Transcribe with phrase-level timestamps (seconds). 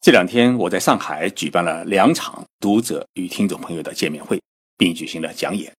[0.00, 4.40] 这两天我在上海举办了两场读者与听众朋友的见面会，
[4.76, 5.72] 并举行了讲演。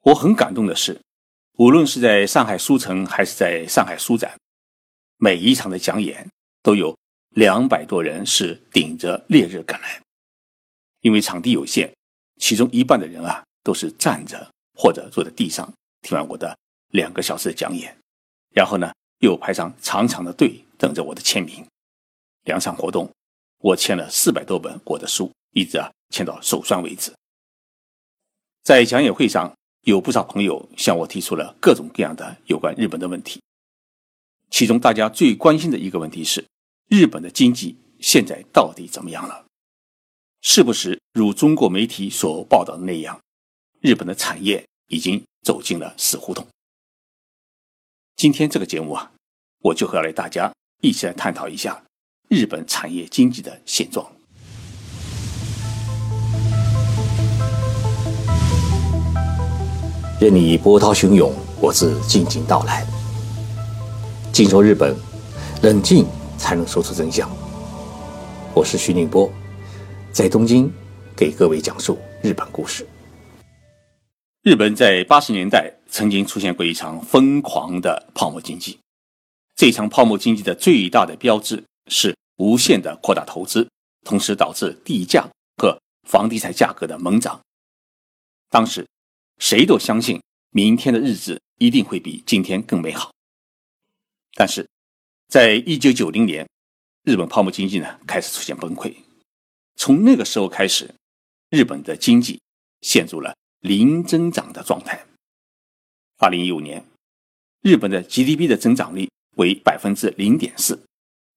[0.00, 0.98] 我很感动的是，
[1.58, 4.34] 无论是在上海书城还是在上海书展，
[5.18, 6.26] 每一场的讲演
[6.62, 6.96] 都有
[7.34, 10.00] 两百多人是顶着烈日赶来。
[11.02, 11.92] 因为场地有限，
[12.40, 15.70] 其中一半的人啊都是站着或者坐在地上
[16.00, 16.56] 听完我的
[16.92, 17.94] 两个小时的讲演，
[18.54, 21.62] 然后呢又排上长长的队等着我的签名。
[22.44, 23.10] 两场活动，
[23.58, 27.12] 我签了四百多本我的书，一直啊签到手酸为止。
[28.62, 33.40] 在讲演会上，有不少朋友向我提出了各种各样的有关日本的问题。
[34.50, 36.44] 其中大家最关心的一个问题是：
[36.88, 39.46] 日本的经济现在到底怎么样了？
[40.42, 43.20] 是不是如中国媒体所报道的那样，
[43.80, 46.46] 日本的产业已经走进了死胡同？
[48.16, 49.12] 今天这个节目啊，
[49.60, 51.84] 我就和来大家一起来探讨一下。
[52.32, 54.10] 日本产业经济的现状。
[60.18, 61.30] 任你波涛汹涌，
[61.60, 62.86] 我自静静到来。
[64.32, 64.96] 静说日本，
[65.62, 66.06] 冷静
[66.38, 67.30] 才能说出真相。
[68.54, 69.30] 我是徐宁波，
[70.10, 70.72] 在东京
[71.14, 72.88] 给各位讲述日本故事。
[74.42, 78.78] 日本在八十年代曾经出现过一场疯狂的泡沫经济，
[79.54, 82.16] 这场泡沫经济的最大的标志是。
[82.42, 83.70] 无限的扩大投资，
[84.04, 87.40] 同时导致地价和房地产价格的猛涨。
[88.50, 88.84] 当时，
[89.38, 93.12] 谁都相信明天的日子一定会比今天更美好。
[94.34, 94.68] 但是，
[95.28, 96.44] 在一九九零年，
[97.04, 98.92] 日本泡沫经济呢开始出现崩溃。
[99.76, 100.92] 从那个时候开始，
[101.48, 102.42] 日本的经济
[102.80, 105.06] 陷入了零增长的状态。
[106.18, 106.84] 二零一五年，
[107.60, 110.82] 日本的 GDP 的增长率为百分之零点四。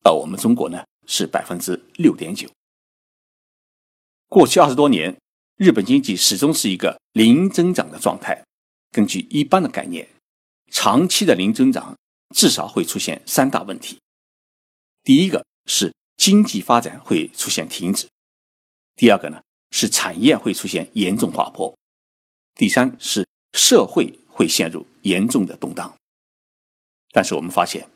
[0.04, 2.50] 而我们中国呢是百分之六点九。
[4.28, 5.16] 过去二十多年，
[5.56, 8.44] 日本经济始终是一个零增长的状态。
[8.92, 10.08] 根据一般的概念，
[10.72, 11.98] 长期的零增长
[12.36, 14.00] 至少会出现三大问题：
[15.04, 18.08] 第一个是经济发展会出现停止；
[18.96, 19.42] 第二个呢
[19.72, 21.74] 是产业会出现严重滑坡；
[22.56, 25.96] 第三是社会会陷入严重的动荡。
[27.12, 27.90] 但是我们发现。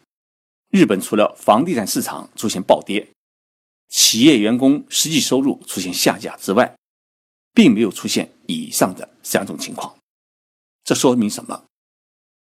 [0.69, 3.09] 日本除了房地产市场出现暴跌，
[3.87, 6.75] 企业员工实际收入出现下降之外，
[7.55, 9.97] 并没有出现以上的三种情况。
[10.83, 11.65] 这说明什么？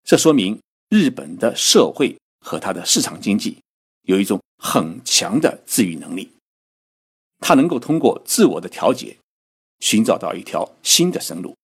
[0.05, 0.59] 这说明
[0.89, 3.59] 日本的社会和它的市场经济
[4.03, 6.33] 有一种很强的自愈能力，
[7.41, 9.19] 它能够通过自我的调节，
[9.81, 11.55] 寻找到一条新的生路，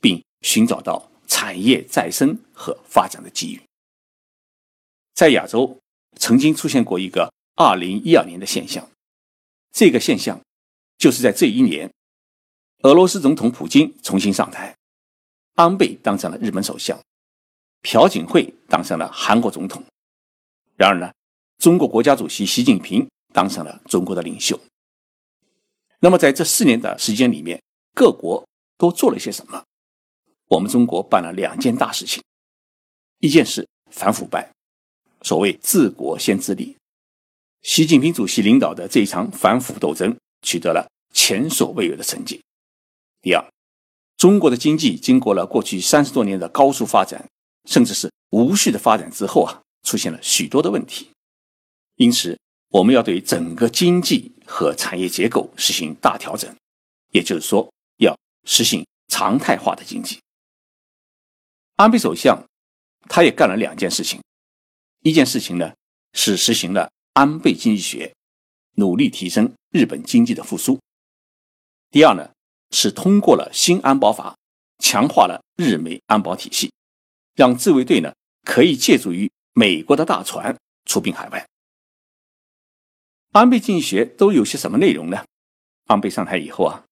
[0.00, 3.60] 并寻找到产业再生和发展的机遇。
[5.12, 5.76] 在亚洲。
[6.16, 8.88] 曾经出现过一个二零一二年的现象，
[9.72, 10.40] 这个现象
[10.98, 11.92] 就是在这一年，
[12.82, 14.76] 俄罗斯总统普京重新上台，
[15.54, 17.00] 安倍当上了日本首相，
[17.82, 19.84] 朴槿惠当上了韩国总统。
[20.76, 21.12] 然而呢，
[21.58, 24.58] 中国国家主席习近平当上了中国的领袖。
[26.00, 27.62] 那么在这四年的时间里面，
[27.94, 28.46] 各国
[28.76, 29.64] 都做了些什么？
[30.48, 32.22] 我们中国办了两件大事情，
[33.20, 34.52] 一件事反腐败。
[35.26, 36.76] 所谓治国先治理，
[37.62, 42.40] 习近平主席领导的这一场反腐斗争取得了前所未有的成绩。
[43.22, 43.44] 第二，
[44.16, 47.28] 中国的经济经过了过去三十多年的高速发展，
[47.68, 51.10] 甚至是无序的发展之后啊，出现了许多的问题。
[51.96, 52.38] 因此，
[52.68, 56.54] 我们要对整个经济和产业结构实行大调整，
[57.10, 60.20] 也就是说，要实行常态化的经济。
[61.74, 62.40] 安倍首相
[63.08, 64.20] 他也干了两件事情。
[65.06, 65.72] 一件事情呢，
[66.14, 68.12] 是实行了安倍经济学，
[68.72, 70.80] 努力提升日本经济的复苏。
[71.92, 72.28] 第二呢，
[72.72, 74.36] 是通过了新安保法，
[74.80, 76.72] 强化了日美安保体系，
[77.36, 78.12] 让自卫队呢
[78.42, 81.46] 可以借助于美国的大船出兵海外。
[83.30, 85.24] 安倍经济学都有些什么内容呢？
[85.84, 86.84] 安倍上台以后啊，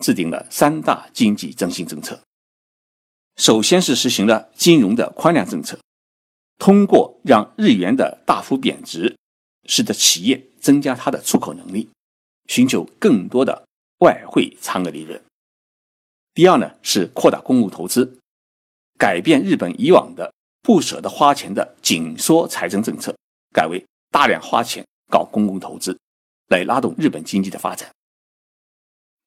[0.00, 2.20] 制定了三大经济振兴政策。
[3.36, 5.78] 首先是实行了金融的宽量政策。
[6.58, 9.16] 通过让日元的大幅贬值，
[9.68, 11.88] 使得企业增加它的出口能力，
[12.48, 13.66] 寻求更多的
[13.98, 15.20] 外汇差额利润。
[16.34, 18.18] 第二呢，是扩大公共投资，
[18.98, 20.32] 改变日本以往的
[20.62, 23.14] 不舍得花钱的紧缩财政政策，
[23.52, 25.98] 改为大量花钱搞公共投资，
[26.48, 27.90] 来拉动日本经济的发展。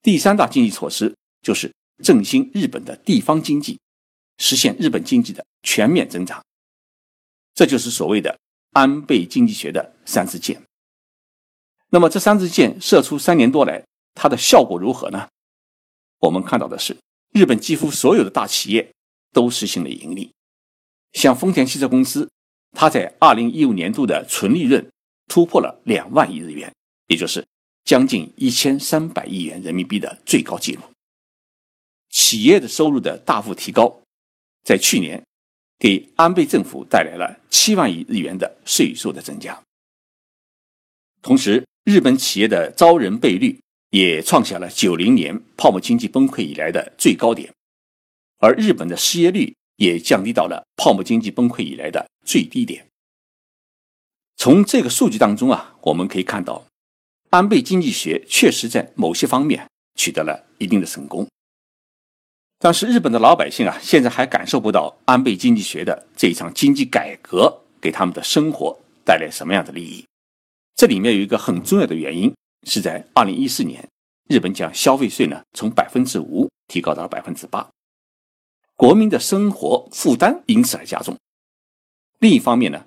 [0.01, 1.71] 第三大经济措施就是
[2.03, 3.79] 振兴日本的地方经济，
[4.37, 6.43] 实现日本经济的全面增长。
[7.55, 8.37] 这就是所谓的
[8.73, 10.61] 安倍经济学的三支箭。
[11.89, 15.27] 那么这三支箭射出三年多来，它的效果如何呢？
[16.19, 16.95] 我们看到的是，
[17.31, 18.93] 日本几乎所有的大企业
[19.31, 20.31] 都实行了盈利，
[21.13, 22.29] 像丰田汽车公司，
[22.71, 24.85] 它在二零一五年度的纯利润
[25.27, 26.73] 突破了两万亿日元，
[27.07, 27.45] 也就是
[27.85, 30.81] 将近一千三百亿元人民币的最高纪录。
[32.09, 34.01] 企业的收入的大幅提高，
[34.63, 35.24] 在去年
[35.79, 39.61] 给安倍政府带来了七万亿日元的税收的增加。
[41.21, 43.59] 同时，日本企业的招人倍率。
[43.91, 47.53] 也创下了九零年泡沫经济崩溃以来的最高点，
[48.39, 52.85] 而日本的失业率也降低到了泡沫经济崩溃以来的最低点。
[54.35, 56.65] 从这个数据当中啊，我们可以看到，
[57.29, 61.25] 安倍经济学确实在某些方面取得了一定的成功。
[62.65, 68.75] 但是日本的老百姓啊，现在还感受不到安倍经济学的这一场经济改革给他们的生活
[69.05, 70.03] 带来什么样的利益。
[70.73, 72.33] 这里面有一个很重要的原因。
[72.65, 73.87] 是在二零一四年，
[74.27, 77.69] 日本将消费税呢从百分之五提高到百分之八，
[78.75, 81.15] 国民的生活负担因此而加重。
[82.17, 82.83] 另一方面呢，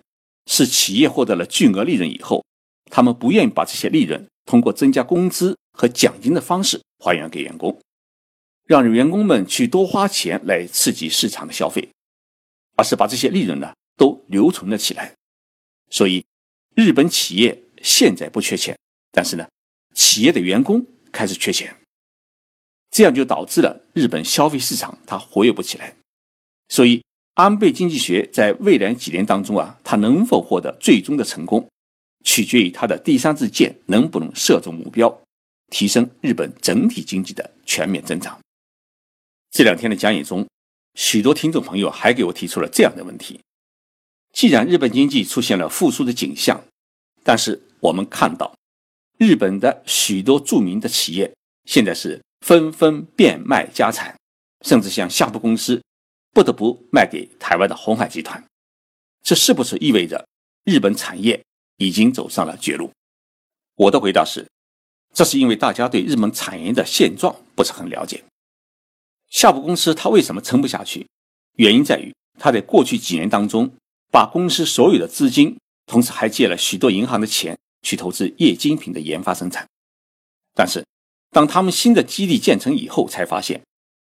[0.46, 2.44] 是企业获得了巨额利润以后，
[2.90, 7.78] 他们不愿意把这些利润通过增加工资和奖金的方式还原给员工，
[8.68, 11.88] 让员工们去多花钱来刺激市场的消费，
[12.76, 15.12] 而是把这些利润呢都留存了起来。
[15.90, 16.24] 所以，
[16.76, 18.78] 日本企业现在不缺钱，
[19.10, 19.44] 但是呢。
[19.94, 21.76] 企业的员工开始缺钱，
[22.88, 25.92] 这样就导致了日本消费市场它活跃不起来。
[26.68, 27.02] 所以，
[27.34, 31.68] 安倍经济学在未来几年当中啊，它能否获得最终的成功，
[32.24, 35.20] 取决于它的第三支箭能不能射中目标，
[35.70, 38.38] 提升日本整体经济的全面增长。
[39.58, 40.46] 这两天的讲演中，
[40.94, 43.40] 许多听众朋友还给我提出了这样的问题：
[44.32, 46.62] 既然日本经济出现了复苏的景象，
[47.24, 48.54] 但是我们看到。
[49.16, 51.34] 日本的许多著名的企业
[51.64, 54.14] 现在是纷纷变卖家产，
[54.64, 55.82] 甚至像夏普公司
[56.30, 58.40] 不得不卖给台湾的鸿海集团。
[59.24, 60.24] 这是不是意味着
[60.66, 61.42] 日本产业
[61.78, 62.92] 已经走上了绝路？
[63.74, 64.46] 我的回答是，
[65.12, 68.22] 这是因为大家对日本产业的现状不是很了解。
[69.30, 71.06] 夏普公司它为什么撑不下去？
[71.56, 73.70] 原因在于它在过去几年当中
[74.10, 77.58] 把公司所有的资金，同时还借了许多银行的钱。
[77.80, 79.64] 去投资液晶屏的研发生产，
[80.52, 80.84] 但是
[81.30, 83.62] 当他们新的基地建成以后，才发现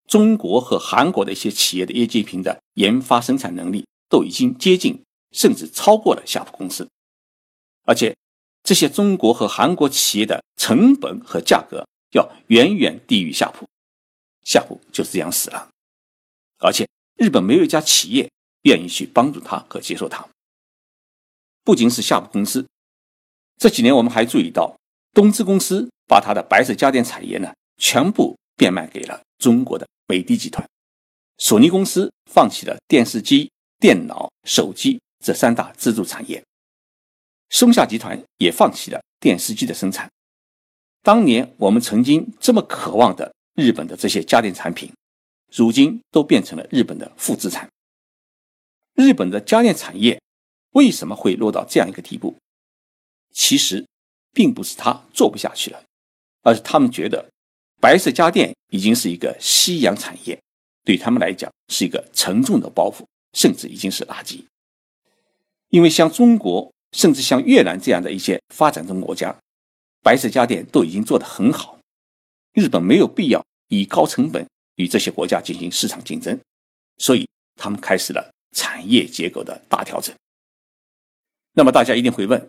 [0.09, 5.01] 中国和韩国的一些企业的液晶屏的研发生产能力都已经接近
[5.31, 6.89] 甚至超过了夏普公司，
[7.85, 8.17] 而且
[8.65, 13.65] 这些中国和韩国企业的成本和价格要远远低于夏普，
[14.45, 15.69] 夏普就这样死了，
[16.59, 18.31] 而且日本没有一家企业
[18.63, 20.29] 愿意去帮助他和接受他，
[21.63, 22.67] 不仅是夏普公司。
[23.59, 24.77] 这几年，我们还注意到，
[25.13, 30.67] 东芝公司把它的白色家电产业呢，全部变卖给了中国的美的集团；
[31.39, 36.43] 索尼公司放弃了电视机、电脑、手机这三大支柱产业；
[37.51, 40.11] 松下集团也放弃了电视机的生产。
[41.03, 44.93] 当年我们曾经这么渴望的日本的这些家电产品，
[45.51, 47.69] 如今都变成了日本的负资产。
[48.95, 50.21] 日本的家电产业
[50.73, 52.37] 为什么会落到这样一个地步？
[53.33, 53.87] 其实，
[54.33, 55.83] 并不是他做不下去了，
[56.43, 57.31] 而是他们觉得
[57.81, 60.39] 白色家电已经是一个夕阳产业，
[60.85, 64.45] 对他们来讲是一个沉重的包袱，甚至已经是垃圾。
[65.71, 69.35] 因为像中国，甚至像越南这样的一些发展中国家，
[70.03, 71.79] 白色家电都已经做得很好，
[72.53, 76.39] 日本没有必要以高成本与这些国家进行市场竞争，
[76.99, 80.15] 所以他们开始了产业结构的大调整。
[81.55, 82.49] 那么大家一定会问。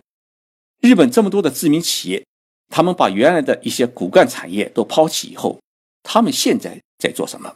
[0.82, 2.26] 日本这么多的知名企业，
[2.70, 5.62] 他们把原来的一些骨干产业都抛弃以后，
[6.04, 7.56] 他们现在在做什么？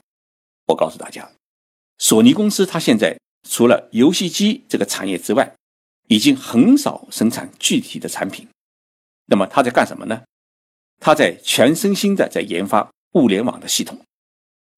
[0.68, 1.30] 我告诉大家，
[1.98, 3.18] 索尼公司它现在
[3.50, 5.54] 除了游戏机这个产业之外，
[6.08, 8.48] 已经很少生产具体的产品。
[9.26, 10.24] 那么他在干什么呢？
[11.00, 14.00] 他在全身心的在研发物联网的系统。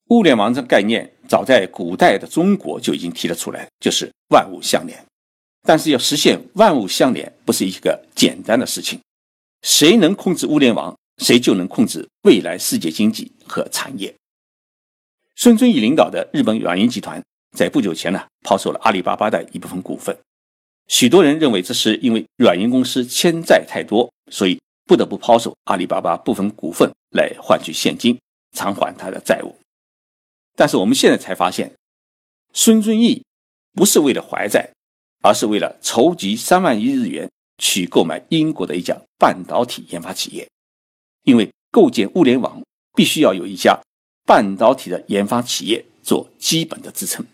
[0.10, 5.06] 物联网这个概念，早在古代的中国就已经提了出来，就是万物相连。
[5.64, 9.00] 但是要实现万物相连，不是一个简单的事情。
[9.62, 14.14] 谁能控制物联网，谁就能控制未来世界经济和产业。
[15.36, 17.22] 孙正义领导的日本软银集团
[17.56, 20.18] 在不久前呢，抛售了阿里巴巴的一部分股份。
[20.88, 28.19] 许多人认为这是因为软银公司欠债太多，所以不得不抛售阿里巴巴部分股份来换取现金
[28.58, 29.55] 偿还他的债务。
[30.55, 31.72] 但是我们现在才发现，
[32.51, 33.24] 孙正义
[33.74, 34.72] 不是为了还债。
[35.22, 40.50] 而是为了筹集三万亿日元去购买英国的一家半导体研发企业，
[41.24, 42.63] 因为构建物联网
[42.96, 43.77] 必须要有一家
[44.25, 47.25] 半导体的研发企业做基本的支撑。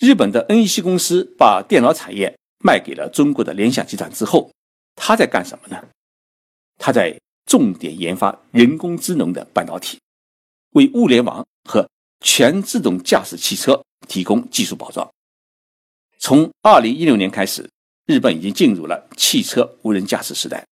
[0.00, 4.52] 日本的 NEC 公司把电脑产业卖给了中国的联想集团之后，
[4.94, 5.82] 他在干什么呢？
[6.78, 9.98] 他在重点研发人工智能的半导体，
[10.70, 11.88] 为物联网和
[12.20, 15.08] 全自动驾驶汽车提供技术保障。
[16.18, 17.68] 从二零一六年开始，
[18.06, 20.64] 日本已经进入了汽车无人驾驶时代。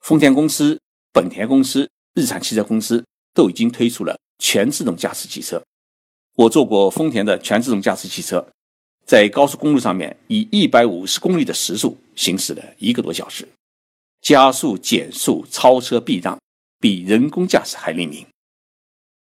[0.00, 0.80] 丰田公司、
[1.12, 3.04] 本田公司、日产汽车公司
[3.34, 5.62] 都已经推出了全自动驾驶汽车。
[6.34, 8.48] 我坐过丰田的全自动驾驶汽车，
[9.04, 13.46] 在高速公路上面以一百五十公里的时速行驶了一个多小时，
[14.22, 16.38] 加速、减速、超车、避让，
[16.80, 18.26] 比人工驾驶还灵敏。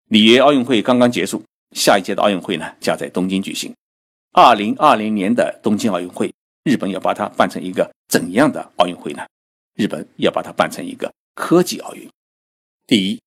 [0.09, 1.42] 里约奥运会刚刚结束，
[1.76, 3.73] 下一届的奥运会呢将在东京举行。
[4.33, 6.33] 二零二零年的东京奥运会，
[6.64, 9.25] 日本要把它办成一个怎样的奥运会呢？
[9.75, 12.09] 日本要把它办成一个科技奥运。
[12.87, 13.21] 第一。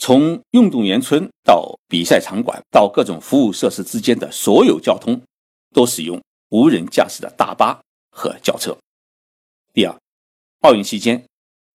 [0.00, 5.20] 从运动员村到比赛场馆到各种服务设施之间的所有交通，
[5.74, 7.80] 都使用无人驾驶的大巴
[8.12, 8.78] 和轿车。
[9.72, 10.00] 第二，
[10.62, 11.24] 奥运期间，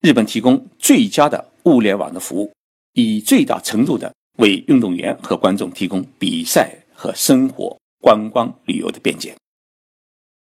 [0.02, 2.52] 日本提供最佳的物联网的服务，
[2.92, 9.34] 以最大程度的为运动员和观众提供比赛和生活、观光旅游的便捷。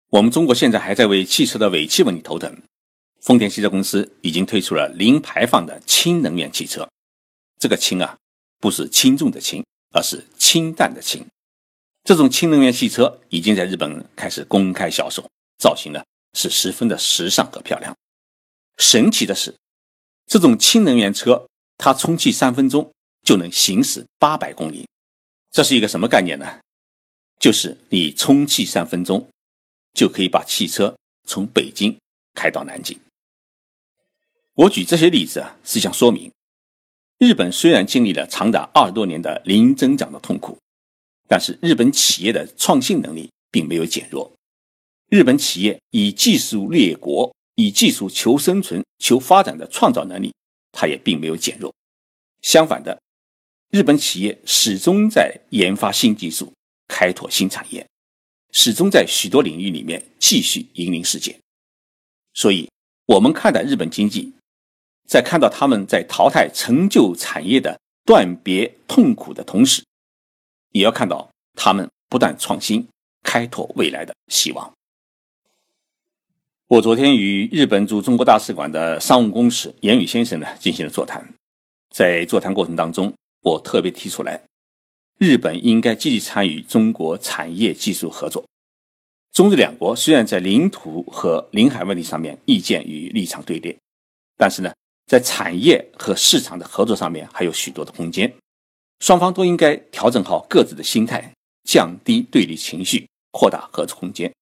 [0.09, 2.51] 我们中国现在还在为汽车的尾气问题头疼，
[3.21, 6.89] 丰田汽车公司已经推出了零排放的氢能源汽车。
[7.59, 8.17] 这个氢啊，
[8.59, 11.23] 不是轻重的轻，而是清淡的清。
[12.05, 15.23] 这种氢能源汽车已经在日本开始公开销售，
[15.59, 17.95] 造型呢是十分的时尚和漂亮。
[18.81, 19.55] 神奇的是，
[20.27, 21.47] 这种氢能源车
[21.77, 22.91] 它充气三分钟
[23.23, 24.89] 就能行驶八百公里，
[25.51, 26.59] 这是一个什么概念呢？
[27.39, 29.29] 就是你充气三分钟
[29.93, 30.97] 就可以把汽车
[31.27, 31.97] 从北京
[32.35, 32.99] 开到南京。
[34.55, 36.33] 我举这些例子啊，是想说明。
[37.19, 40.57] 日本虽然经历了长达二十多年的零增长的痛苦，
[41.29, 44.33] 但是日本企业的创新能力并没有减弱。
[45.11, 50.33] 日本企业以技术立国、以技术求生存、求发展的创造能力，
[50.73, 51.75] 它也并没有减弱。
[52.41, 52.99] 相反的，
[53.71, 56.51] 日本企业始终在研发新技术、
[56.89, 57.87] 开拓新产业，
[58.53, 61.39] 始终在许多领域里面继续引领世界。
[62.33, 62.71] 所以，
[63.05, 64.33] 我们看待日本经济。
[65.07, 69.85] 在看到他们在淘汰陈旧产业的断别痛苦的同时，
[70.71, 72.89] 也要看到他们不断创新、
[73.25, 74.73] 开拓未来的希望。
[76.71, 81.35] 我昨天与日本驻中国大使馆的商务公使严宇先生呢进行了座谈，
[81.93, 83.13] 在座谈过程当中，
[83.43, 84.41] 我特别提出来，
[85.19, 88.45] 日本应该积极参与中国产业技术合作。
[89.33, 93.77] 中日两国虽然在领土和领海问题上面意见与立场对立，
[94.37, 94.73] 但是呢。
[95.07, 98.33] 在产业和市场的合作上面还有许多的空间，
[99.01, 101.35] 双方都应该调整好各自的心态，
[101.65, 104.33] 降低对立情绪，扩大合作空间，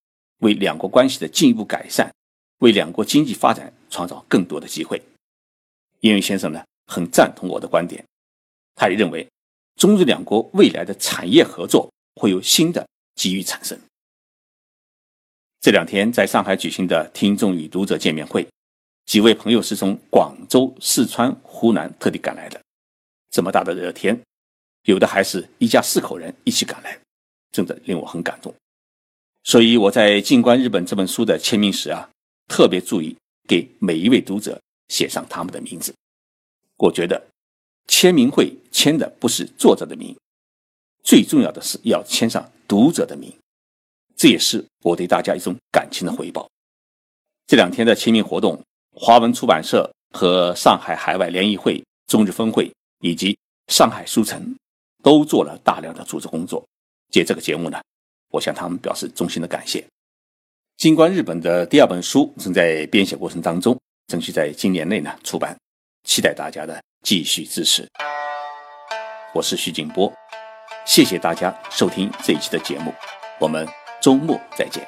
[0.41, 2.13] 为两国关系的进一步改善，
[2.59, 5.01] 为两国经济发展创造更多的机会。
[6.01, 8.05] 叶云先生呢，很赞同我的观点，
[8.75, 9.29] 他也认为，
[9.77, 13.79] 中日两国未来的产业合作会有新的机遇产生。
[15.61, 18.47] 这两天在上海举行的听众与读者见面会。
[19.07, 22.61] 几位朋友是从广州、四川、湖南特地赶来的，
[23.31, 24.21] 这么大的热天，
[24.83, 27.01] 有的还是一家四口人一起赶来，
[27.51, 28.55] 真的令我很感动。
[29.45, 32.11] 所以我在《静观日本》这本书的签名时啊，
[32.49, 35.95] 特别注意给每一位读者写上他们的名字。
[36.79, 37.25] 我觉得
[37.87, 40.17] 签名会签的不是作者的名，
[41.05, 43.33] 最重要的是要签上读者的名，
[44.17, 46.49] 这也是我对大家一种感情的回报。
[47.47, 48.61] 这两天的签名活动。
[49.01, 53.39] 华文出版社和上海海外联谊会、中日分会以及
[53.69, 54.57] 上海书城
[55.05, 56.67] 都做了大量的组织工作。
[57.13, 57.81] 借这个节目呢，
[58.33, 59.87] 我向他们表示衷心的感谢。
[60.79, 65.59] 尽管日本的第二本书正在编写过程当中，争取在今年内呢出版，
[66.05, 67.85] 期待大家的继续支持。
[69.35, 70.13] 我是徐静波，
[70.87, 72.95] 谢谢大家收听这一期的节目，
[73.41, 73.67] 我们
[74.01, 74.87] 周末再见。